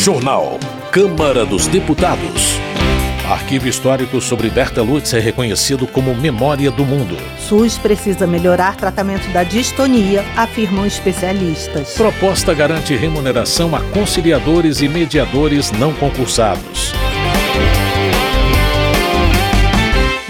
[0.00, 0.58] Jornal.
[0.90, 2.54] Câmara dos Deputados.
[3.30, 7.18] Arquivo histórico sobre Berta Lutz é reconhecido como Memória do Mundo.
[7.38, 11.92] SUS precisa melhorar tratamento da distonia, afirmam especialistas.
[11.92, 16.94] Proposta garante remuneração a conciliadores e mediadores não concursados.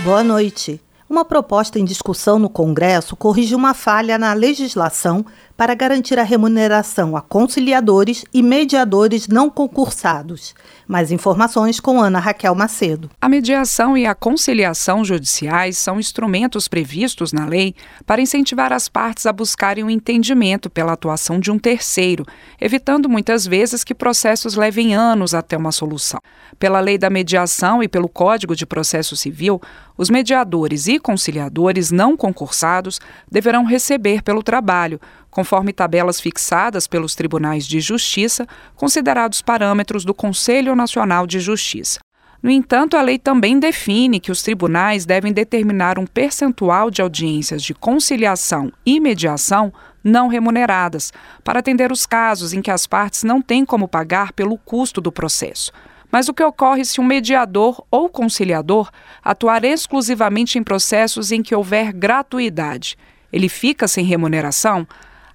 [0.03, 0.81] Boa noite.
[1.11, 5.27] Uma proposta em discussão no Congresso corrige uma falha na legislação
[5.61, 10.55] para garantir a remuneração a conciliadores e mediadores não concursados.
[10.89, 13.11] Mais informações com Ana Raquel Macedo.
[13.21, 17.75] A mediação e a conciliação judiciais são instrumentos previstos na lei
[18.07, 22.25] para incentivar as partes a buscarem o um entendimento pela atuação de um terceiro,
[22.59, 26.21] evitando muitas vezes que processos levem anos até uma solução.
[26.59, 29.61] Pela lei da mediação e pelo Código de Processo Civil,
[29.99, 32.99] os mediadores e conciliadores não concursados
[33.31, 34.99] deverão receber pelo trabalho
[35.31, 42.01] conforme tabelas fixadas pelos tribunais de justiça, considerados parâmetros do Conselho Nacional de Justiça.
[42.43, 47.63] No entanto, a lei também define que os tribunais devem determinar um percentual de audiências
[47.63, 49.71] de conciliação e mediação
[50.03, 51.13] não remuneradas,
[51.45, 55.13] para atender os casos em que as partes não têm como pagar pelo custo do
[55.13, 55.71] processo.
[56.11, 58.91] Mas o que ocorre se um mediador ou conciliador
[59.23, 62.97] atuar exclusivamente em processos em que houver gratuidade?
[63.33, 64.89] Ele fica sem remuneração?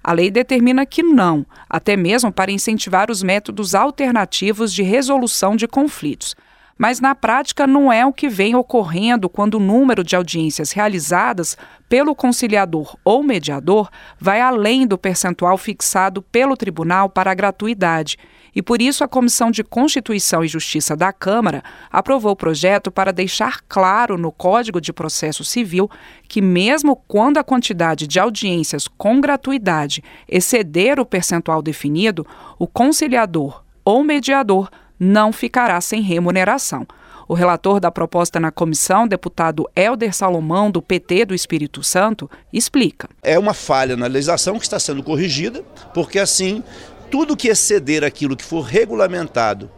[0.06, 5.66] A lei determina que não, até mesmo para incentivar os métodos alternativos de resolução de
[5.66, 6.36] conflitos.
[6.78, 11.58] Mas na prática não é o que vem ocorrendo quando o número de audiências realizadas
[11.88, 18.16] pelo conciliador ou mediador vai além do percentual fixado pelo tribunal para a gratuidade
[18.56, 21.62] e por isso a Comissão de Constituição e Justiça da Câmara
[21.92, 25.90] aprovou o projeto para deixar claro no Código de Processo Civil
[26.26, 32.26] que, mesmo quando a quantidade de audiências com gratuidade exceder o percentual definido,
[32.58, 36.86] o conciliador ou mediador não ficará sem remuneração.
[37.28, 43.08] O relator da proposta na comissão, deputado Helder Salomão, do PT do Espírito Santo, explica.
[43.20, 45.62] É uma falha na legislação que está sendo corrigida,
[45.92, 46.62] porque assim
[47.10, 49.70] tudo que exceder aquilo que for regulamentado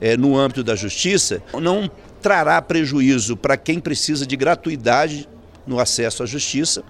[0.00, 1.90] é, no âmbito da justiça não
[2.20, 5.28] trará prejuízo para quem precisa de gratuidade
[5.66, 6.82] no acesso à justiça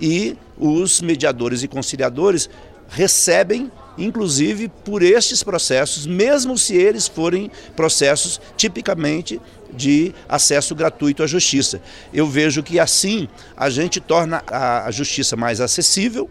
[0.00, 2.48] e os mediadores e conciliadores
[2.88, 9.40] recebem inclusive por estes processos, mesmo se eles forem processos tipicamente
[9.72, 11.80] de acesso gratuito à justiça.
[12.12, 16.28] Eu vejo que assim a gente torna a justiça mais acessível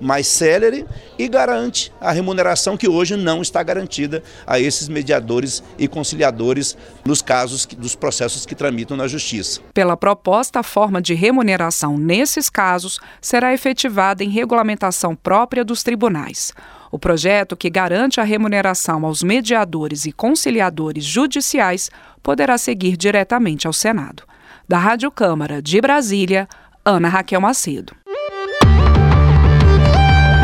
[0.00, 0.86] mais célere
[1.18, 7.20] e garante a remuneração que hoje não está garantida a esses mediadores e conciliadores nos
[7.20, 9.60] casos dos processos que tramitam na Justiça.
[9.74, 16.52] Pela proposta, a forma de remuneração nesses casos será efetivada em regulamentação própria dos tribunais.
[16.90, 21.90] O projeto, que garante a remuneração aos mediadores e conciliadores judiciais,
[22.22, 24.24] poderá seguir diretamente ao Senado.
[24.68, 26.48] Da Rádio Câmara de Brasília,
[26.84, 27.94] Ana Raquel Macedo.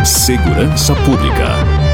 [0.06, 1.85] Segurança Pública.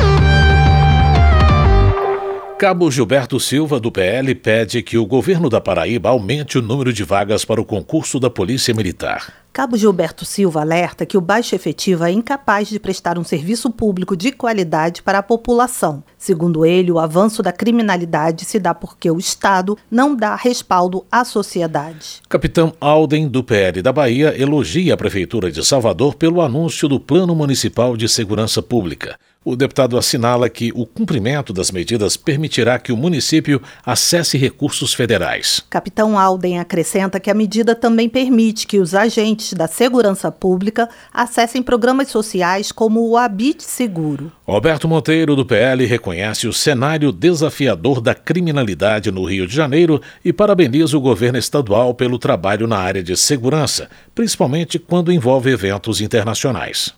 [2.62, 7.02] Cabo Gilberto Silva, do PL, pede que o governo da Paraíba aumente o número de
[7.02, 9.34] vagas para o concurso da Polícia Militar.
[9.52, 14.16] Cabo Gilberto Silva alerta que o baixo efetivo é incapaz de prestar um serviço público
[14.16, 16.04] de qualidade para a população.
[16.16, 21.24] Segundo ele, o avanço da criminalidade se dá porque o Estado não dá respaldo à
[21.24, 22.22] sociedade.
[22.28, 27.34] Capitão Alden, do PL da Bahia, elogia a Prefeitura de Salvador pelo anúncio do Plano
[27.34, 29.18] Municipal de Segurança Pública.
[29.44, 35.60] O deputado assinala que o cumprimento das medidas permitirá que o município acesse recursos federais.
[35.68, 41.60] Capitão Alden acrescenta que a medida também permite que os agentes da segurança pública acessem
[41.60, 44.30] programas sociais como o Habite Seguro.
[44.46, 50.32] Roberto Monteiro, do PL, reconhece o cenário desafiador da criminalidade no Rio de Janeiro e
[50.32, 56.94] parabeniza o governo estadual pelo trabalho na área de segurança, principalmente quando envolve eventos internacionais.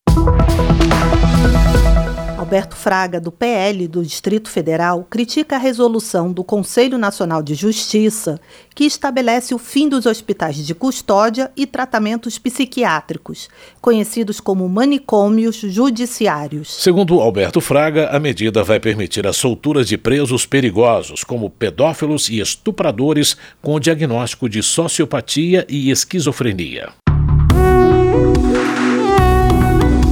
[2.45, 8.39] Alberto Fraga, do PL do Distrito Federal, critica a resolução do Conselho Nacional de Justiça
[8.75, 13.49] que estabelece o fim dos hospitais de custódia e tratamentos psiquiátricos,
[13.81, 16.71] conhecidos como manicômios judiciários.
[16.75, 22.41] Segundo Alberto Fraga, a medida vai permitir a soltura de presos perigosos, como pedófilos e
[22.41, 26.91] estupradores com diagnóstico de sociopatia e esquizofrenia.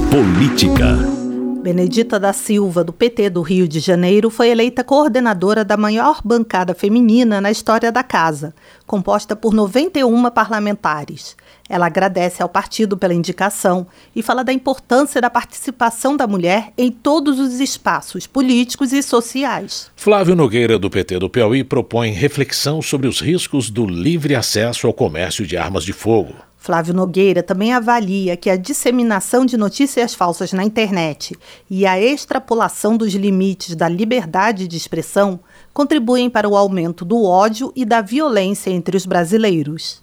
[0.09, 1.22] Política.
[1.63, 6.73] Benedita da Silva, do PT do Rio de Janeiro, foi eleita coordenadora da maior bancada
[6.73, 8.53] feminina na história da casa,
[8.85, 11.37] composta por 91 parlamentares.
[11.69, 16.91] Ela agradece ao partido pela indicação e fala da importância da participação da mulher em
[16.91, 19.89] todos os espaços políticos e sociais.
[19.95, 24.91] Flávio Nogueira, do PT do Piauí, propõe reflexão sobre os riscos do livre acesso ao
[24.91, 26.33] comércio de armas de fogo.
[26.63, 31.37] Flávio Nogueira também avalia que a disseminação de notícias falsas na internet
[31.69, 35.41] e a extrapolação dos limites da liberdade de expressão
[35.73, 39.99] contribuem para o aumento do ódio e da violência entre os brasileiros.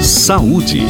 [0.00, 0.86] Saúde.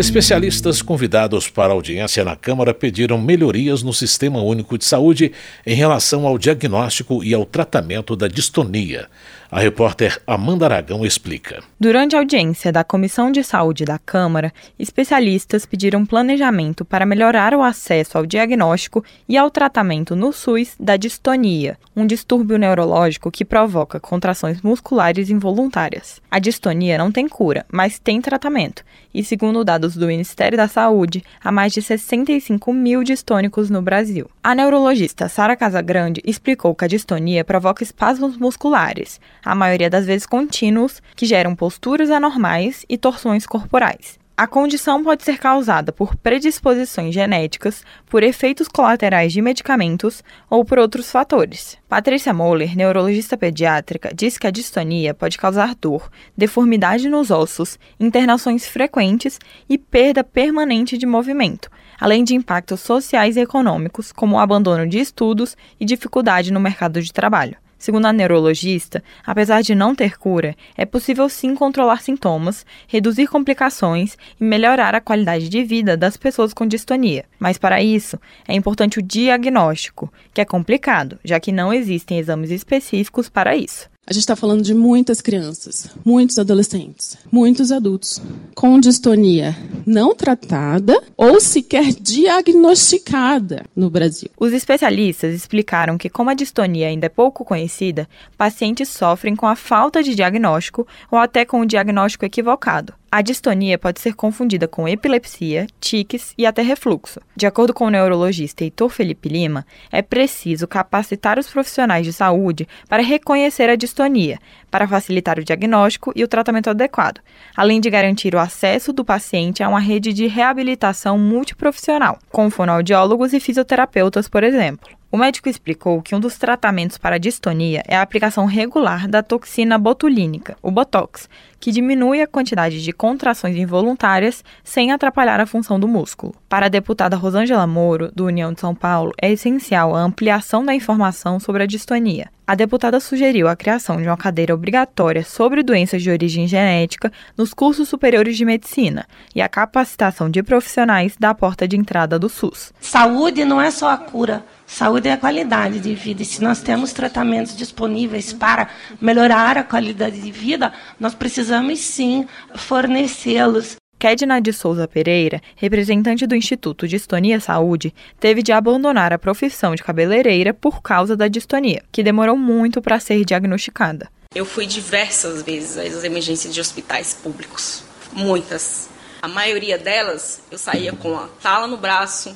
[0.00, 5.30] Especialistas convidados para audiência na Câmara pediram melhorias no Sistema Único de Saúde
[5.66, 9.10] em relação ao diagnóstico e ao tratamento da distonia.
[9.50, 11.60] A repórter Amanda Aragão explica.
[11.78, 17.60] Durante a audiência da Comissão de Saúde da Câmara, especialistas pediram planejamento para melhorar o
[17.60, 23.98] acesso ao diagnóstico e ao tratamento no SUS da distonia, um distúrbio neurológico que provoca
[23.98, 26.22] contrações musculares involuntárias.
[26.30, 31.24] A distonia não tem cura, mas tem tratamento, e segundo dados do Ministério da Saúde,
[31.42, 34.30] há mais de 65 mil distônicos no Brasil.
[34.42, 40.26] A neurologista Sara Casagrande explicou que a distonia provoca espasmos musculares, a maioria das vezes
[40.26, 44.19] contínuos, que geram posturas anormais e torções corporais.
[44.40, 50.78] A condição pode ser causada por predisposições genéticas, por efeitos colaterais de medicamentos ou por
[50.78, 51.76] outros fatores.
[51.86, 58.66] Patrícia Moller, neurologista pediátrica, diz que a distonia pode causar dor, deformidade nos ossos, internações
[58.66, 59.38] frequentes
[59.68, 61.70] e perda permanente de movimento,
[62.00, 67.02] além de impactos sociais e econômicos, como o abandono de estudos e dificuldade no mercado
[67.02, 67.58] de trabalho.
[67.80, 74.18] Segundo a neurologista, apesar de não ter cura, é possível sim controlar sintomas, reduzir complicações
[74.38, 77.24] e melhorar a qualidade de vida das pessoas com distonia.
[77.38, 82.50] Mas para isso, é importante o diagnóstico, que é complicado, já que não existem exames
[82.50, 83.88] específicos para isso.
[84.06, 88.20] A gente está falando de muitas crianças, muitos adolescentes, muitos adultos
[88.56, 89.56] com distonia
[89.86, 94.28] não tratada ou sequer diagnosticada no Brasil.
[94.36, 99.54] Os especialistas explicaram que, como a distonia ainda é pouco conhecida, pacientes sofrem com a
[99.54, 102.99] falta de diagnóstico ou até com o diagnóstico equivocado.
[103.12, 107.20] A distonia pode ser confundida com epilepsia, tiques e até refluxo.
[107.34, 112.68] De acordo com o neurologista Heitor Felipe Lima, é preciso capacitar os profissionais de saúde
[112.88, 114.38] para reconhecer a distonia,
[114.70, 117.20] para facilitar o diagnóstico e o tratamento adequado,
[117.56, 123.32] além de garantir o acesso do paciente a uma rede de reabilitação multiprofissional, com fonoaudiólogos
[123.32, 125.00] e fisioterapeutas, por exemplo.
[125.12, 129.24] O médico explicou que um dos tratamentos para a distonia é a aplicação regular da
[129.24, 131.28] toxina botulínica, o Botox,
[131.58, 136.32] que diminui a quantidade de contrações involuntárias sem atrapalhar a função do músculo.
[136.48, 140.74] Para a deputada Rosângela Moro, do União de São Paulo, é essencial a ampliação da
[140.74, 142.30] informação sobre a distonia.
[142.50, 147.54] A deputada sugeriu a criação de uma cadeira obrigatória sobre doenças de origem genética nos
[147.54, 152.72] cursos superiores de medicina e a capacitação de profissionais da porta de entrada do SUS.
[152.80, 156.22] Saúde não é só a cura Saúde é a qualidade de vida.
[156.22, 158.68] E se nós temos tratamentos disponíveis para
[159.00, 163.79] melhorar a qualidade de vida, nós precisamos sim fornecê-los.
[164.00, 169.82] Kedna de Souza Pereira, representante do Instituto Distonia Saúde, teve de abandonar a profissão de
[169.82, 174.08] cabeleireira por causa da distonia, que demorou muito para ser diagnosticada.
[174.34, 178.88] Eu fui diversas vezes às emergências de hospitais públicos, muitas.
[179.20, 182.34] A maioria delas eu saía com a tala no braço,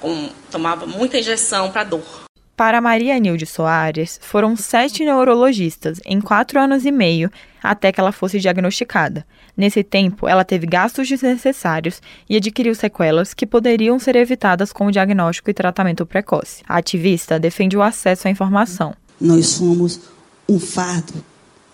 [0.00, 2.23] com, tomava muita injeção para dor.
[2.56, 7.28] Para Maria Nilde Soares, foram sete neurologistas em quatro anos e meio
[7.60, 9.26] até que ela fosse diagnosticada.
[9.56, 14.92] Nesse tempo, ela teve gastos desnecessários e adquiriu sequelas que poderiam ser evitadas com o
[14.92, 16.62] diagnóstico e tratamento precoce.
[16.68, 18.94] A ativista defende o acesso à informação.
[19.20, 20.00] Nós somos
[20.48, 21.24] um fardo?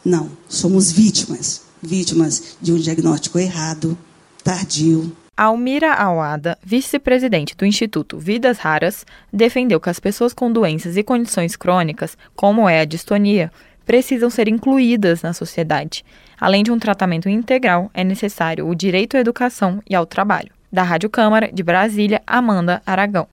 [0.03, 1.63] Não, somos vítimas.
[1.83, 3.99] Vítimas de um diagnóstico errado,
[4.43, 11.03] tardio, Almira Awada, vice-presidente do Instituto Vidas Raras, defendeu que as pessoas com doenças e
[11.03, 13.51] condições crônicas, como é a distonia,
[13.87, 16.05] precisam ser incluídas na sociedade.
[16.39, 20.53] Além de um tratamento integral, é necessário o direito à educação e ao trabalho.
[20.71, 23.27] Da Rádio Câmara de Brasília, Amanda Aragão.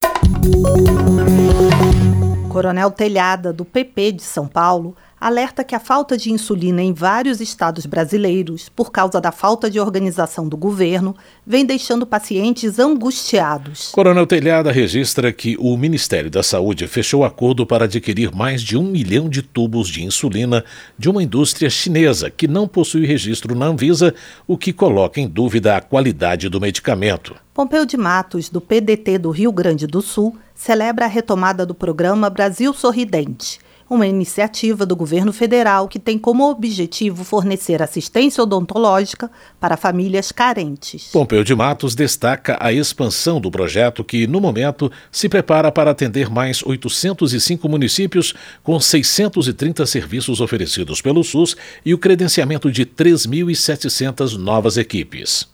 [2.47, 7.41] Coronel Telhada, do PP de São Paulo, alerta que a falta de insulina em vários
[7.41, 13.91] estados brasileiros, por causa da falta de organização do governo, vem deixando pacientes angustiados.
[13.91, 18.83] Coronel Telhada registra que o Ministério da Saúde fechou acordo para adquirir mais de um
[18.83, 20.63] milhão de tubos de insulina
[20.97, 24.13] de uma indústria chinesa que não possui registro na Anvisa,
[24.47, 27.35] o que coloca em dúvida a qualidade do medicamento.
[27.53, 32.29] Pompeu de Matos, do PDT do Rio Grande do Sul, celebra a retomada do programa
[32.29, 33.59] Brasil Sorridente
[33.89, 39.29] uma iniciativa do governo federal que tem como objetivo fornecer assistência odontológica
[39.59, 41.09] para famílias carentes.
[41.11, 46.29] Pompeu de Matos destaca a expansão do projeto que, no momento, se prepara para atender
[46.29, 54.77] mais 805 municípios com 630 serviços oferecidos pelo SUS e o credenciamento de 3.700 novas
[54.77, 55.47] equipes.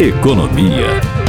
[0.00, 1.27] Economia.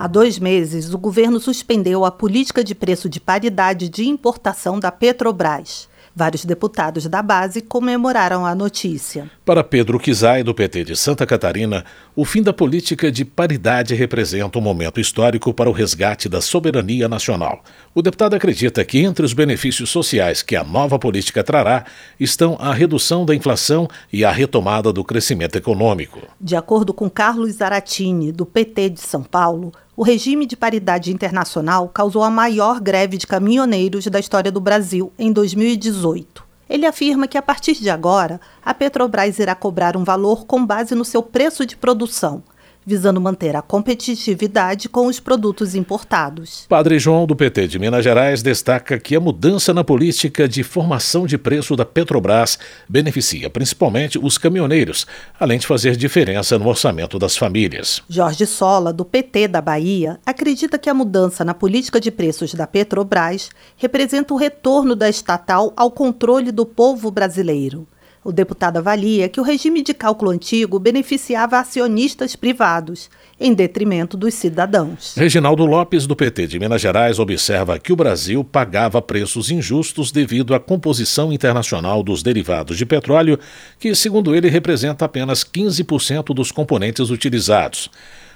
[0.00, 4.92] Há dois meses, o governo suspendeu a política de preço de paridade de importação da
[4.92, 5.88] Petrobras.
[6.14, 9.28] Vários deputados da base comemoraram a notícia.
[9.44, 14.58] Para Pedro Kizai, do PT de Santa Catarina, o fim da política de paridade representa
[14.58, 17.62] um momento histórico para o resgate da soberania nacional.
[17.92, 21.84] O deputado acredita que entre os benefícios sociais que a nova política trará
[22.20, 26.20] estão a redução da inflação e a retomada do crescimento econômico.
[26.40, 31.88] De acordo com Carlos Zaratini, do PT de São Paulo, o regime de paridade internacional
[31.88, 36.44] causou a maior greve de caminhoneiros da história do Brasil em 2018.
[36.70, 40.94] Ele afirma que a partir de agora, a Petrobras irá cobrar um valor com base
[40.94, 42.44] no seu preço de produção
[42.88, 46.64] visando manter a competitividade com os produtos importados.
[46.66, 51.26] Padre João, do PT de Minas Gerais, destaca que a mudança na política de formação
[51.26, 55.06] de preço da Petrobras beneficia principalmente os caminhoneiros,
[55.38, 58.02] além de fazer diferença no orçamento das famílias.
[58.08, 62.66] Jorge Sola, do PT da Bahia, acredita que a mudança na política de preços da
[62.66, 67.86] Petrobras representa o retorno da estatal ao controle do povo brasileiro.
[68.24, 73.08] O deputado avalia que o regime de cálculo antigo beneficiava acionistas privados,
[73.40, 75.14] em detrimento dos cidadãos.
[75.16, 80.54] Reginaldo Lopes, do PT de Minas Gerais, observa que o Brasil pagava preços injustos devido
[80.54, 83.38] à composição internacional dos derivados de petróleo,
[83.78, 87.88] que, segundo ele, representa apenas 15% dos componentes utilizados.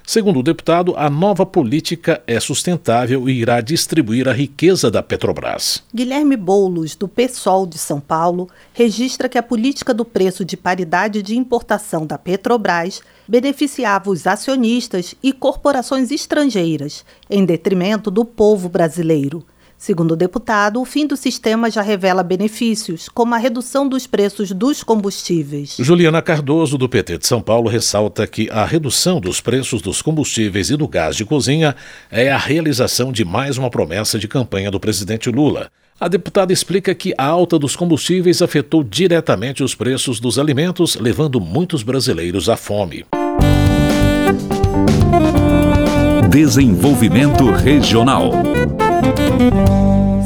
[0.04, 5.82] Segundo o deputado, a nova política é sustentável e irá distribuir a riqueza da Petrobras.
[5.94, 11.22] Guilherme Boulos, do PSOL de São Paulo, registra que a política do preço de paridade
[11.22, 19.44] de importação da Petrobras beneficiava os acionistas e corporações estrangeiras, em detrimento do povo brasileiro.
[19.82, 24.52] Segundo o deputado, o fim do sistema já revela benefícios, como a redução dos preços
[24.52, 25.74] dos combustíveis.
[25.80, 30.70] Juliana Cardoso, do PT de São Paulo, ressalta que a redução dos preços dos combustíveis
[30.70, 31.74] e do gás de cozinha
[32.12, 35.68] é a realização de mais uma promessa de campanha do presidente Lula.
[35.98, 41.40] A deputada explica que a alta dos combustíveis afetou diretamente os preços dos alimentos, levando
[41.40, 43.04] muitos brasileiros à fome.
[46.30, 48.30] Desenvolvimento Regional.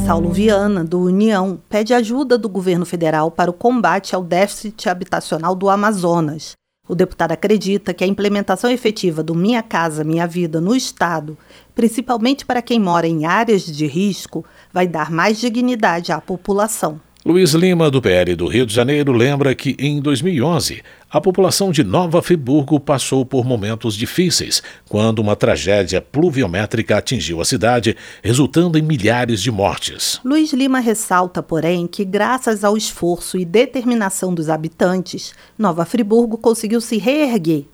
[0.07, 5.55] Saulo Viana, do União, pede ajuda do governo federal para o combate ao déficit habitacional
[5.55, 6.53] do Amazonas.
[6.89, 11.37] O deputado acredita que a implementação efetiva do Minha Casa Minha Vida no Estado,
[11.75, 17.01] principalmente para quem mora em áreas de risco, vai dar mais dignidade à população.
[17.25, 20.81] Luiz Lima, do PL do Rio de Janeiro, lembra que em 2011
[21.17, 27.45] a população de Nova Friburgo passou por momentos difíceis quando uma tragédia pluviométrica atingiu a
[27.47, 30.21] cidade, resultando em milhares de mortes.
[30.23, 36.83] Luiz Lima ressalta, porém, que graças ao esforço e determinação dos habitantes, Nova Friburgo conseguiu
[36.83, 37.65] se reerguer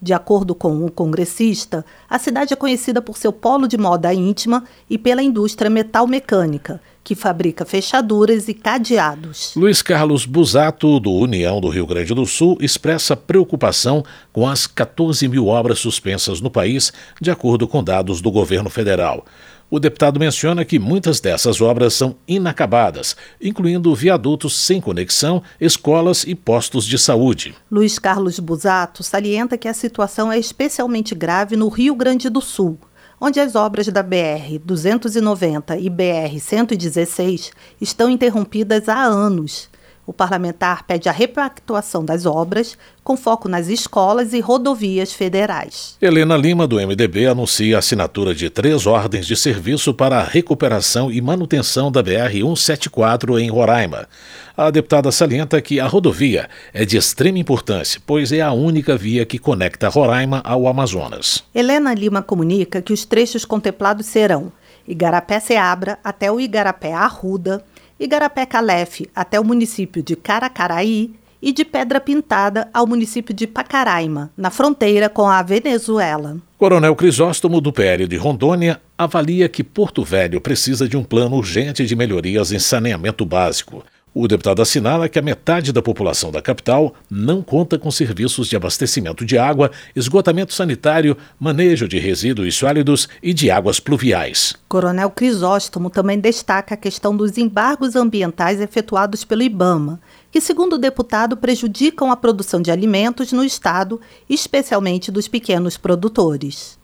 [0.00, 4.64] de acordo com um congressista, a cidade é conhecida por seu polo de moda íntima
[4.88, 9.54] e pela indústria metal-mecânica, que fabrica fechaduras e cadeados.
[9.56, 15.26] Luiz Carlos Busato, do União do Rio Grande do Sul, expressa preocupação com as 14
[15.26, 19.24] mil obras suspensas no país, de acordo com dados do governo federal.
[19.70, 26.34] O deputado menciona que muitas dessas obras são inacabadas, incluindo viadutos sem conexão, escolas e
[26.34, 27.54] postos de saúde.
[27.70, 32.78] Luiz Carlos Busato salienta que a situação é especialmente grave no Rio Grande do Sul,
[33.20, 39.67] onde as obras da BR 290 e BR 116 estão interrompidas há anos
[40.08, 45.98] o parlamentar pede a repactuação das obras, com foco nas escolas e rodovias federais.
[46.00, 51.12] Helena Lima, do MDB, anuncia a assinatura de três ordens de serviço para a recuperação
[51.12, 54.08] e manutenção da BR-174 em Roraima.
[54.56, 59.26] A deputada salienta que a rodovia é de extrema importância, pois é a única via
[59.26, 61.44] que conecta Roraima ao Amazonas.
[61.54, 64.50] Helena Lima comunica que os trechos contemplados serão
[64.88, 67.62] Igarapé-Seabra até o Igarapé Arruda,
[67.98, 71.12] Igarapé Calef até o município de Caracaraí
[71.42, 76.36] e de Pedra Pintada ao município de Pacaraima, na fronteira com a Venezuela.
[76.56, 81.86] Coronel Crisóstomo, do PL de Rondônia, avalia que Porto Velho precisa de um plano urgente
[81.86, 83.84] de melhorias em saneamento básico.
[84.14, 88.56] O deputado assinala que a metade da população da capital não conta com serviços de
[88.56, 94.54] abastecimento de água, esgotamento sanitário, manejo de resíduos sólidos e de águas pluviais.
[94.68, 100.00] Coronel Crisóstomo também destaca a questão dos embargos ambientais efetuados pelo IBAMA,
[100.30, 106.78] que, segundo o deputado, prejudicam a produção de alimentos no estado, especialmente dos pequenos produtores.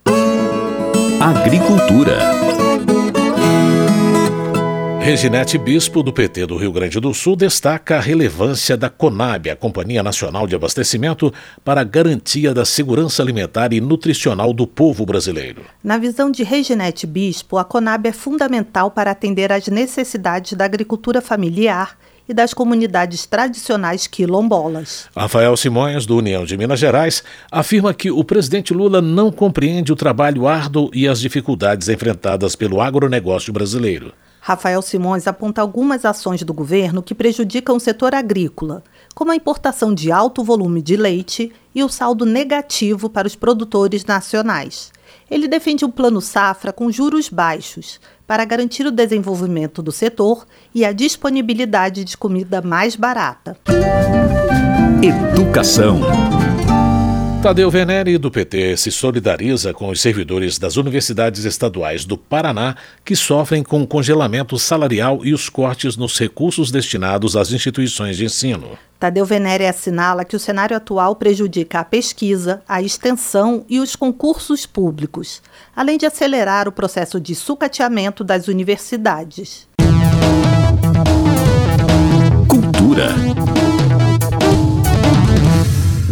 [1.20, 2.63] Agricultura.
[5.04, 9.54] Reginete Bispo, do PT do Rio Grande do Sul, destaca a relevância da CONAB, a
[9.54, 11.30] Companhia Nacional de Abastecimento,
[11.62, 15.60] para a garantia da segurança alimentar e nutricional do povo brasileiro.
[15.84, 21.20] Na visão de Reginete Bispo, a CONAB é fundamental para atender às necessidades da agricultura
[21.20, 25.10] familiar e das comunidades tradicionais quilombolas.
[25.14, 29.96] Rafael Simões, do União de Minas Gerais, afirma que o presidente Lula não compreende o
[29.96, 34.14] trabalho árduo e as dificuldades enfrentadas pelo agronegócio brasileiro.
[34.46, 38.84] Rafael Simões aponta algumas ações do governo que prejudicam o setor agrícola,
[39.14, 44.04] como a importação de alto volume de leite e o saldo negativo para os produtores
[44.04, 44.92] nacionais.
[45.30, 50.84] Ele defende um plano safra com juros baixos, para garantir o desenvolvimento do setor e
[50.84, 53.56] a disponibilidade de comida mais barata.
[55.02, 56.02] Educação.
[57.44, 62.74] Tadeu Venere, do PT, se solidariza com os servidores das universidades estaduais do Paraná
[63.04, 68.24] que sofrem com o congelamento salarial e os cortes nos recursos destinados às instituições de
[68.24, 68.78] ensino.
[68.98, 74.64] Tadeu Venere assinala que o cenário atual prejudica a pesquisa, a extensão e os concursos
[74.64, 75.42] públicos,
[75.76, 79.68] além de acelerar o processo de sucateamento das universidades.
[82.48, 83.08] Cultura.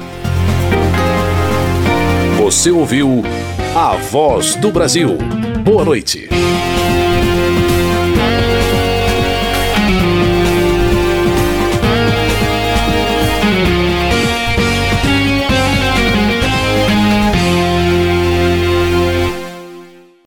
[2.37, 3.23] Você ouviu
[3.75, 5.17] A Voz do Brasil.
[5.63, 6.27] Boa noite.